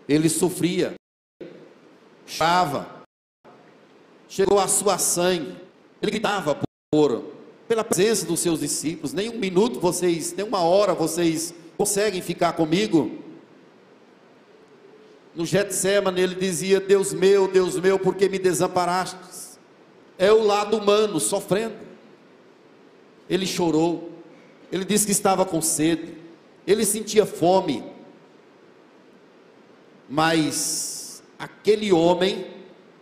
[0.07, 0.93] Ele sofria,
[2.27, 3.03] chorava,
[4.27, 5.55] chegou a sua sangue,
[5.99, 6.59] ele gritava
[6.91, 7.33] por,
[7.67, 9.13] pela presença dos seus discípulos.
[9.13, 13.28] Nem um minuto vocês, nem uma hora vocês conseguem ficar comigo.
[15.39, 19.17] No Getsemane ele dizia: Deus meu, Deus meu, por que me desamparaste?
[20.17, 21.75] É o lado humano sofrendo.
[23.29, 24.11] Ele chorou.
[24.69, 26.13] Ele disse que estava com sede,
[26.67, 27.85] ele sentia fome,
[30.09, 32.45] mas aquele homem,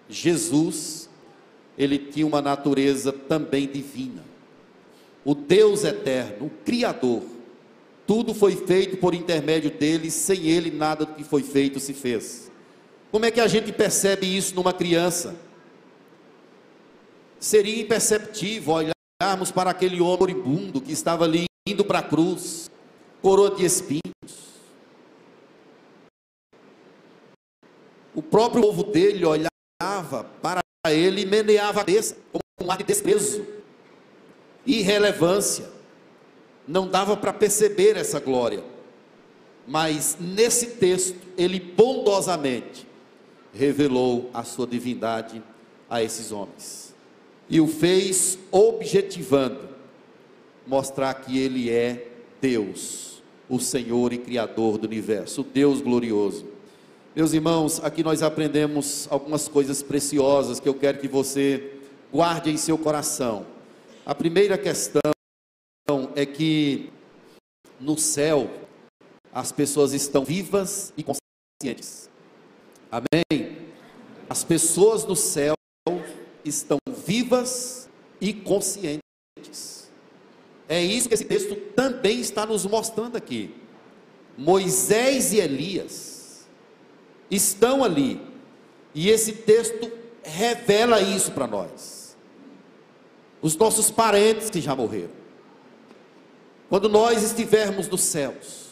[0.07, 1.09] Jesus,
[1.75, 4.23] ele tinha uma natureza também divina.
[5.25, 7.23] O Deus eterno, o Criador,
[8.07, 12.49] tudo foi feito por intermédio dele, sem ele nada do que foi feito se fez.
[13.11, 15.35] Como é que a gente percebe isso numa criança?
[17.37, 18.75] Seria imperceptível
[19.21, 22.71] olharmos para aquele homem moribundo que estava ali indo para a cruz,
[23.21, 24.01] coroa de espinhos.
[28.15, 32.85] O próprio povo dele olhava para ele e meneava a cabeça com um ar de
[32.85, 33.45] desprezo,
[34.65, 35.76] irrelevância.
[36.67, 38.63] Não dava para perceber essa glória.
[39.65, 42.87] Mas nesse texto, ele bondosamente
[43.53, 45.41] revelou a sua divindade
[45.89, 46.93] a esses homens.
[47.49, 49.69] E o fez objetivando
[50.65, 52.07] mostrar que Ele é
[52.41, 56.45] Deus, o Senhor e Criador do universo, o Deus glorioso.
[57.15, 61.71] Meus irmãos, aqui nós aprendemos algumas coisas preciosas que eu quero que você
[62.11, 63.45] guarde em seu coração.
[64.05, 65.16] A primeira questão
[66.15, 66.91] é que
[67.79, 68.51] no céu
[69.31, 72.09] as pessoas estão vivas e conscientes.
[72.91, 73.69] Amém?
[74.29, 75.53] As pessoas no céu
[76.43, 77.87] estão vivas
[78.19, 79.89] e conscientes.
[80.67, 83.55] É isso que esse texto também está nos mostrando aqui.
[84.37, 86.45] Moisés e Elias
[87.31, 88.21] estão ali,
[88.93, 89.89] e esse texto
[90.21, 92.17] revela isso para nós.
[93.41, 95.26] Os nossos parentes que já morreram.
[96.69, 98.67] Quando nós estivermos nos céus,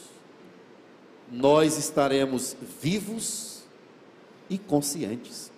[1.30, 3.62] nós estaremos vivos
[4.50, 5.50] e conscientes.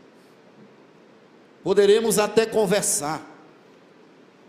[1.62, 3.26] Poderemos até conversar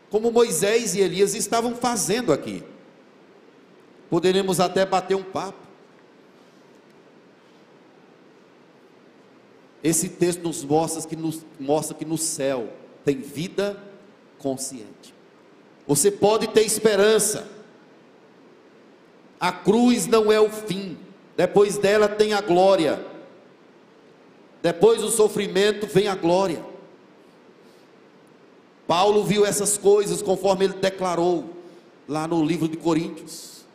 [0.09, 2.63] como Moisés e Elias estavam fazendo aqui.
[4.09, 5.67] Poderemos até bater um papo.
[9.83, 12.69] Esse texto nos mostra que, nos, mostra que no céu
[13.05, 13.81] tem vida
[14.37, 15.13] consciente.
[15.87, 17.58] Você pode ter esperança.
[19.39, 20.97] A cruz não é o fim.
[21.37, 23.03] Depois dela tem a glória.
[24.61, 26.63] Depois do sofrimento vem a glória.
[28.85, 31.53] Paulo viu essas coisas conforme ele declarou
[32.07, 33.65] lá no livro de Coríntios.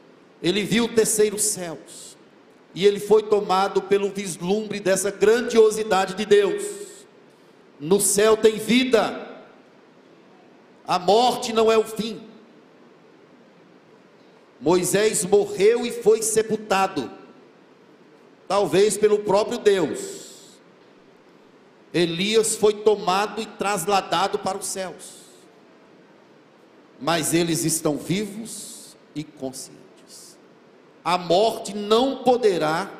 [0.42, 2.16] Ele viu o terceiro céus
[2.74, 6.64] e ele foi tomado pelo vislumbre dessa grandiosidade de Deus.
[7.78, 9.44] No céu tem vida,
[10.86, 12.20] a morte não é o fim.
[14.60, 17.10] Moisés morreu e foi sepultado,
[18.48, 20.24] talvez pelo próprio Deus.
[21.92, 25.22] Elias foi tomado e trasladado para os céus.
[27.00, 30.36] Mas eles estão vivos e conscientes.
[31.04, 32.90] A morte não poderá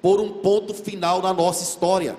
[0.00, 2.16] pôr um ponto final na nossa história.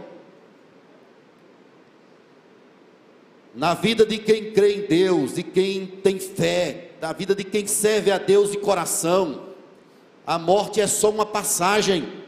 [3.55, 7.65] Na vida de quem crê em Deus, de quem tem fé, na vida de quem
[7.65, 9.47] serve a Deus de coração,
[10.25, 12.21] a morte é só uma passagem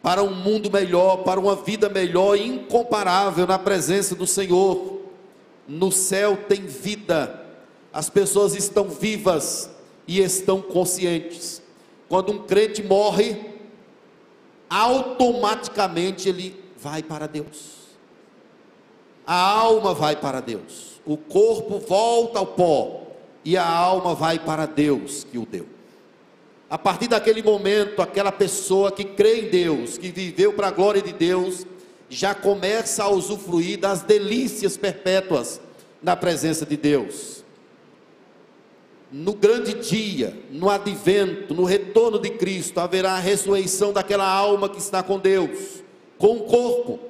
[0.00, 5.00] para um mundo melhor, para uma vida melhor, incomparável na presença do Senhor.
[5.66, 7.44] No céu tem vida,
[7.92, 9.68] as pessoas estão vivas
[10.06, 11.60] e estão conscientes.
[12.08, 13.36] Quando um crente morre,
[14.68, 17.80] automaticamente ele vai para Deus.
[19.26, 23.02] A alma vai para Deus, o corpo volta ao pó
[23.44, 25.66] e a alma vai para Deus que o deu.
[26.70, 31.02] A partir daquele momento, aquela pessoa que crê em Deus, que viveu para a glória
[31.02, 31.66] de Deus,
[32.08, 35.60] já começa a usufruir das delícias perpétuas
[36.00, 37.42] na presença de Deus.
[39.10, 44.78] No grande dia, no advento, no retorno de Cristo, haverá a ressurreição daquela alma que
[44.78, 45.82] está com Deus,
[46.16, 47.09] com o corpo.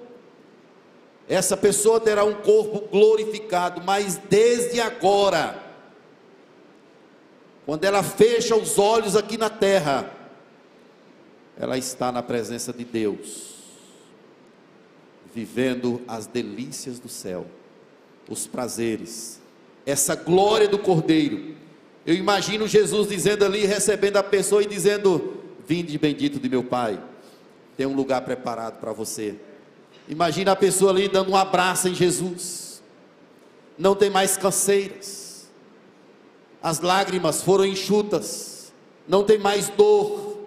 [1.31, 5.63] Essa pessoa terá um corpo glorificado, mas desde agora,
[7.65, 10.13] quando ela fecha os olhos aqui na terra,
[11.57, 13.55] ela está na presença de Deus,
[15.33, 17.47] vivendo as delícias do céu,
[18.29, 19.41] os prazeres,
[19.87, 21.55] essa glória do Cordeiro.
[22.05, 27.01] Eu imagino Jesus dizendo ali, recebendo a pessoa e dizendo: Vinde bendito de meu Pai,
[27.77, 29.37] tem um lugar preparado para você.
[30.09, 32.83] Imagina a pessoa ali dando um abraço em Jesus,
[33.79, 35.49] não tem mais canseiras.
[36.63, 38.73] As lágrimas foram enxutas,
[39.09, 40.39] não tem mais dor,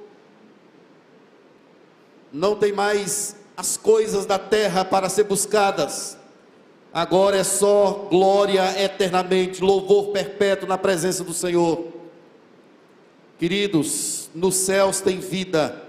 [2.32, 6.18] não tem mais as coisas da terra para ser buscadas,
[6.94, 11.94] agora é só glória eternamente, louvor perpétuo na presença do Senhor.
[13.40, 15.82] Queridos, nos céus tem vida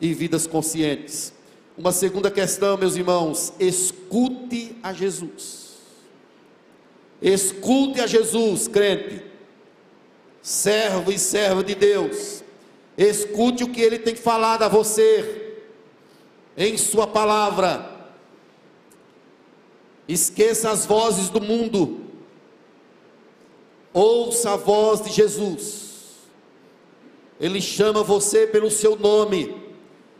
[0.00, 1.32] e vidas conscientes.
[1.78, 5.78] Uma segunda questão, meus irmãos, escute a Jesus.
[7.22, 9.28] Escute a Jesus, crente
[10.48, 12.42] servo e serva de Deus,
[12.96, 15.56] escute o que ele tem falado a você,
[16.56, 17.96] em Sua palavra.
[20.08, 22.00] Esqueça as vozes do mundo,
[23.92, 25.86] ouça a voz de Jesus.
[27.38, 29.54] Ele chama você pelo seu nome,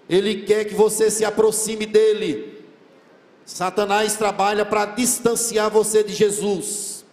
[0.08, 2.64] ele quer que você se aproxime dele.
[3.44, 7.04] Satanás trabalha para distanciar você de Jesus,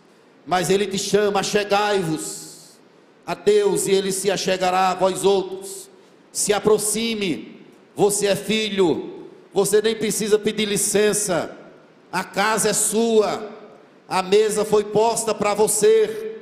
[0.46, 2.78] mas ele te chama, chegai-vos
[3.26, 5.90] a Deus e ele se achegará a vós outros.
[6.32, 7.62] Se aproxime,
[7.96, 11.58] você é filho, você nem precisa pedir licença,
[12.12, 13.50] a casa é sua,
[14.08, 16.34] a mesa foi posta para você.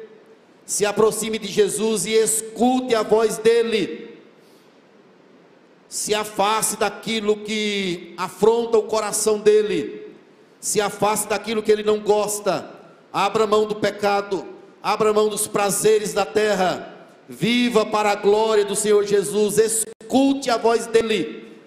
[0.65, 4.02] Se aproxime de Jesus e escute a voz dele.
[5.93, 10.11] Se afaste daquilo que afronta o coração dele.
[10.59, 12.67] Se afaste daquilo que ele não gosta.
[13.11, 18.75] Abra mão do pecado abra mão dos prazeres da terra, viva para a glória do
[18.75, 21.57] Senhor Jesus, escute a voz dele,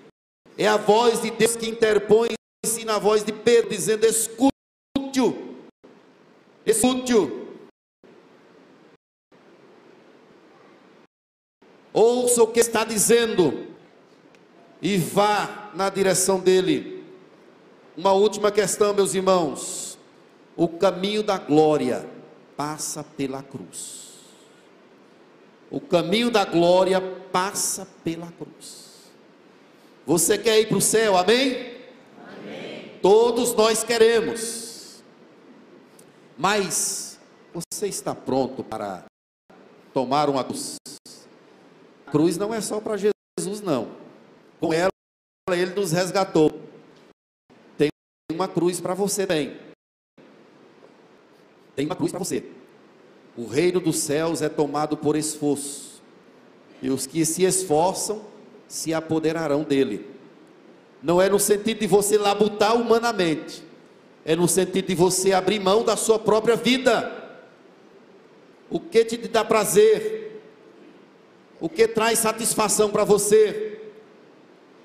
[0.59, 5.57] é a voz de Deus que interpõe-se na voz de Pedro, dizendo: escute-o,
[6.67, 7.47] escute-o.
[11.95, 13.75] Ouça o que está dizendo
[14.81, 17.05] e vá na direção dele.
[17.97, 19.99] Uma última questão, meus irmãos:
[20.57, 22.09] o caminho da glória
[22.57, 24.07] passa pela cruz.
[25.71, 27.01] O caminho da glória
[27.33, 28.87] passa pela cruz.
[30.07, 31.75] Você quer ir para o céu, amém?
[32.39, 32.93] amém?
[33.03, 35.03] Todos nós queremos.
[36.39, 37.19] Mas
[37.53, 39.05] você está pronto para
[39.93, 40.77] tomar uma cruz?
[42.07, 44.06] A cruz não é só para Jesus, não.
[44.61, 44.91] Com ela,
[45.51, 46.51] ele nos resgatou.
[47.77, 47.89] Tem
[48.33, 49.67] uma cruz para você também
[51.77, 52.43] tem uma cruz para você.
[53.37, 56.03] O reino dos céus é tomado por esforço,
[56.81, 58.23] e os que se esforçam
[58.67, 60.11] se apoderarão dele.
[61.03, 63.63] Não é no sentido de você labutar humanamente,
[64.25, 67.13] é no sentido de você abrir mão da sua própria vida.
[68.71, 70.41] O que te dá prazer?
[71.61, 73.66] O que traz satisfação para você?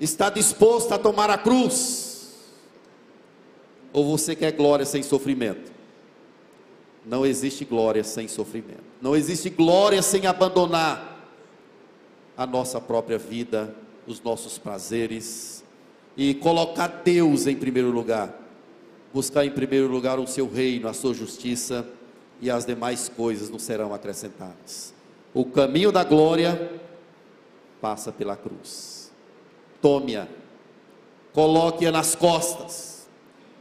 [0.02, 2.34] Está disposto a tomar a cruz?
[3.94, 5.72] Ou você quer glória sem sofrimento?
[7.06, 8.84] Não existe glória sem sofrimento.
[9.00, 11.30] Não existe glória sem abandonar
[12.36, 13.76] a nossa própria vida,
[14.08, 15.64] os nossos prazeres
[16.18, 18.36] e colocar Deus em primeiro lugar.
[19.14, 21.88] Buscar em primeiro lugar o seu reino, a sua justiça
[22.42, 24.96] e as demais coisas nos serão acrescentadas.
[25.32, 26.80] O caminho da glória
[27.80, 29.01] passa pela cruz.
[29.82, 30.28] Tome-a,
[31.34, 33.08] coloque-a nas costas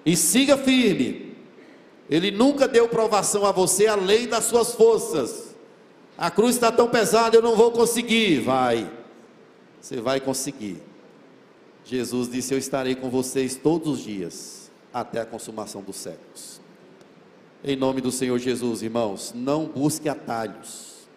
[0.04, 1.34] e siga firme.
[2.08, 5.54] Ele nunca deu provação a você além das suas forças.
[6.18, 8.40] A cruz está tão pesada, eu não vou conseguir.
[8.40, 8.90] Vai,
[9.80, 10.82] você vai conseguir.
[11.84, 16.60] Jesus disse: Eu estarei com vocês todos os dias, até a consumação dos séculos.
[17.62, 21.08] Em nome do Senhor Jesus, irmãos, não busque atalhos,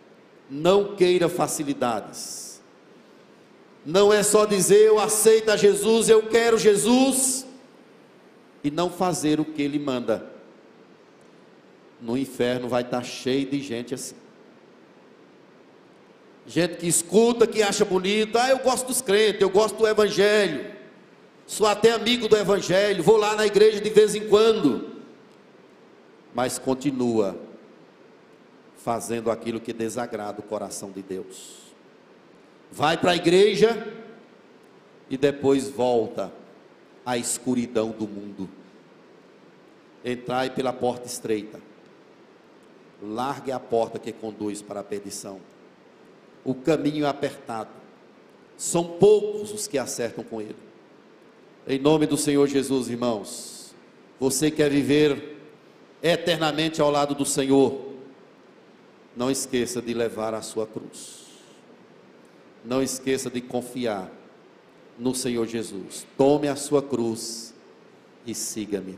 [0.49, 2.42] não queira facilidades.
[3.85, 7.45] Não é só dizer eu aceito a Jesus, eu quero Jesus,
[8.63, 10.25] e não fazer o que Ele manda.
[12.01, 14.15] No inferno vai estar cheio de gente assim.
[16.45, 20.73] Gente que escuta, que acha bonito, ah, eu gosto dos crentes, eu gosto do Evangelho,
[21.47, 24.93] sou até amigo do Evangelho, vou lá na igreja de vez em quando
[26.33, 27.37] mas continua
[28.77, 31.62] fazendo aquilo que desagrada o coração de Deus.
[32.75, 33.87] Vai para a igreja
[35.07, 36.33] e depois volta
[37.05, 38.49] à escuridão do mundo.
[40.03, 41.59] Entrai pela porta estreita.
[42.99, 45.39] Largue a porta que conduz para a perdição.
[46.43, 47.69] O caminho é apertado.
[48.57, 50.55] São poucos os que acertam com ele.
[51.67, 53.75] Em nome do Senhor Jesus, irmãos.
[54.19, 55.37] Você quer viver
[56.01, 57.93] eternamente ao lado do Senhor,
[59.15, 61.22] não esqueça de levar a sua cruz.
[62.65, 64.11] Não esqueça de confiar
[64.97, 66.05] no Senhor Jesus.
[66.17, 67.53] Tome a sua cruz
[68.25, 68.97] e siga-me.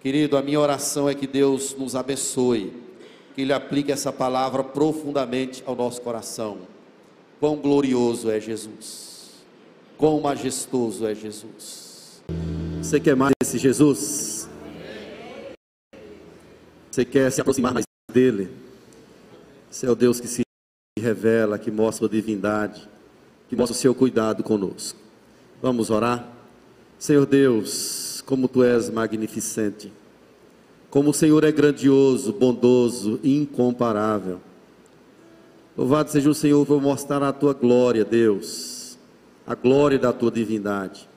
[0.00, 2.72] Querido, a minha oração é que Deus nos abençoe,
[3.34, 6.58] que Ele aplique essa palavra profundamente ao nosso coração.
[7.38, 9.30] Quão glorioso é Jesus,
[9.96, 12.22] quão majestoso é Jesus.
[12.82, 14.48] Você quer mais esse Jesus?
[16.90, 18.50] Você quer se aproximar mais dele?
[19.70, 20.42] Esse é o Deus que se
[20.98, 22.88] revela, que mostra a divindade,
[23.48, 24.98] que mostra o seu cuidado conosco.
[25.62, 26.28] Vamos orar?
[26.98, 29.92] Senhor Deus, como tu és magnificente,
[30.90, 34.40] como o Senhor é grandioso, bondoso, incomparável.
[35.76, 38.98] Louvado seja o Senhor por mostrar a tua glória, Deus,
[39.46, 41.08] a glória da tua divindade.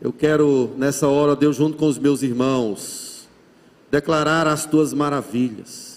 [0.00, 3.28] Eu quero nessa hora, Deus, junto com os meus irmãos,
[3.90, 5.89] declarar as tuas maravilhas,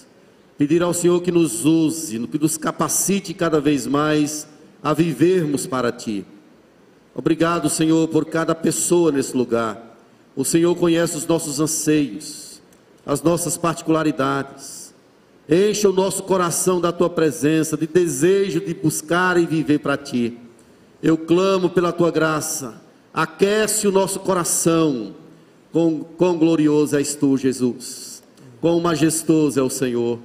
[0.56, 4.46] pedir ao Senhor que nos use, que nos capacite cada vez mais
[4.82, 6.24] a vivermos para ti.
[7.14, 9.96] Obrigado, Senhor, por cada pessoa nesse lugar.
[10.36, 12.60] O Senhor conhece os nossos anseios,
[13.06, 14.94] as nossas particularidades.
[15.48, 20.38] Encha o nosso coração da tua presença, de desejo de buscar e viver para ti.
[21.02, 22.82] Eu clamo pela tua graça.
[23.12, 25.14] Aquece o nosso coração
[25.74, 28.22] Quão, quão glorioso és tu, Jesus.
[28.60, 30.20] Quão majestoso é o Senhor.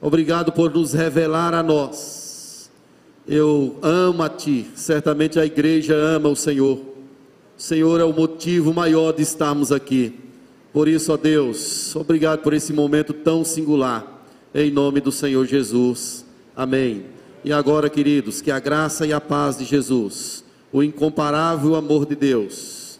[0.00, 2.70] Obrigado por nos revelar a nós.
[3.28, 4.66] Eu amo a Ti.
[4.74, 6.78] Certamente a igreja ama o Senhor.
[6.78, 10.18] O Senhor é o motivo maior de estarmos aqui.
[10.72, 14.24] Por isso, ó Deus, obrigado por esse momento tão singular.
[14.54, 16.24] Em nome do Senhor Jesus.
[16.56, 17.04] Amém.
[17.44, 20.42] E agora, queridos, que a graça e a paz de Jesus,
[20.72, 22.98] o incomparável amor de Deus,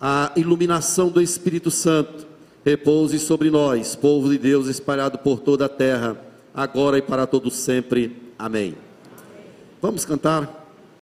[0.00, 2.26] a iluminação do Espírito Santo
[2.64, 7.50] repouse sobre nós, povo de Deus espalhado por toda a terra, agora e para todo
[7.50, 8.32] sempre.
[8.38, 8.74] Amém.
[9.80, 10.61] Vamos cantar.